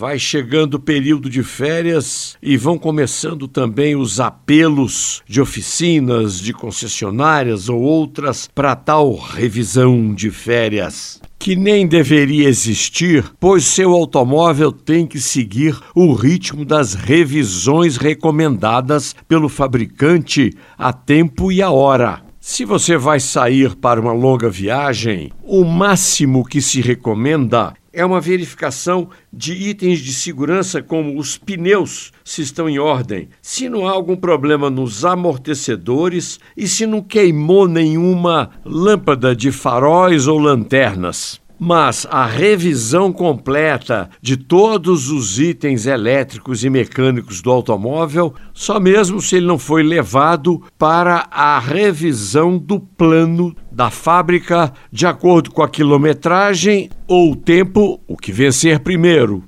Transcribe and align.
vai 0.00 0.18
chegando 0.18 0.76
o 0.76 0.80
período 0.80 1.28
de 1.28 1.42
férias 1.42 2.34
e 2.42 2.56
vão 2.56 2.78
começando 2.78 3.46
também 3.46 3.94
os 3.94 4.18
apelos 4.18 5.22
de 5.28 5.42
oficinas, 5.42 6.40
de 6.40 6.54
concessionárias 6.54 7.68
ou 7.68 7.82
outras 7.82 8.48
para 8.54 8.74
tal 8.74 9.14
revisão 9.14 10.14
de 10.14 10.30
férias 10.30 11.20
que 11.38 11.54
nem 11.56 11.86
deveria 11.86 12.48
existir, 12.48 13.24
pois 13.38 13.64
seu 13.64 13.92
automóvel 13.92 14.70
tem 14.70 15.06
que 15.06 15.18
seguir 15.18 15.78
o 15.94 16.12
ritmo 16.12 16.66
das 16.66 16.92
revisões 16.92 17.96
recomendadas 17.96 19.14
pelo 19.26 19.48
fabricante 19.48 20.50
a 20.78 20.92
tempo 20.92 21.50
e 21.50 21.62
a 21.62 21.70
hora. 21.70 22.22
Se 22.42 22.64
você 22.64 22.96
vai 22.96 23.20
sair 23.20 23.76
para 23.76 24.00
uma 24.00 24.12
longa 24.12 24.48
viagem, 24.48 25.30
o 25.42 25.62
máximo 25.62 26.42
que 26.42 26.60
se 26.62 26.80
recomenda 26.80 27.74
é 27.92 28.04
uma 28.04 28.20
verificação 28.20 29.10
de 29.32 29.52
itens 29.52 29.98
de 30.00 30.12
segurança 30.12 30.82
como 30.82 31.18
os 31.18 31.36
pneus, 31.36 32.12
se 32.24 32.42
estão 32.42 32.68
em 32.68 32.78
ordem, 32.78 33.28
se 33.42 33.68
não 33.68 33.86
há 33.86 33.92
algum 33.92 34.16
problema 34.16 34.70
nos 34.70 35.04
amortecedores 35.04 36.38
e 36.56 36.68
se 36.68 36.86
não 36.86 37.02
queimou 37.02 37.66
nenhuma 37.66 38.50
lâmpada 38.64 39.34
de 39.34 39.50
faróis 39.50 40.26
ou 40.26 40.38
lanternas 40.38 41.40
mas 41.60 42.06
a 42.10 42.24
revisão 42.24 43.12
completa 43.12 44.08
de 44.22 44.38
todos 44.38 45.10
os 45.10 45.38
itens 45.38 45.84
elétricos 45.84 46.64
e 46.64 46.70
mecânicos 46.70 47.42
do 47.42 47.50
automóvel, 47.50 48.32
só 48.54 48.80
mesmo 48.80 49.20
se 49.20 49.36
ele 49.36 49.46
não 49.46 49.58
foi 49.58 49.82
levado 49.82 50.62
para 50.78 51.28
a 51.30 51.58
revisão 51.58 52.56
do 52.56 52.80
plano 52.80 53.54
da 53.70 53.90
fábrica 53.90 54.72
de 54.90 55.06
acordo 55.06 55.50
com 55.50 55.62
a 55.62 55.68
quilometragem 55.68 56.88
ou 57.06 57.32
o 57.32 57.36
tempo, 57.36 58.00
o 58.08 58.16
que 58.16 58.32
vencer 58.32 58.80
primeiro. 58.80 59.44